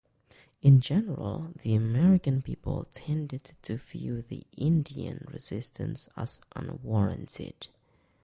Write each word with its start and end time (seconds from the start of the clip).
In 0.63 0.79
general 0.81 1.53
the 1.61 1.75
American 1.75 2.41
people 2.41 2.87
tended 2.89 3.43
to 3.61 3.77
view 3.77 4.23
the 4.23 4.47
Indian 4.57 5.27
resistance 5.31 6.09
as 6.17 6.41
unwarranted. 6.55 7.67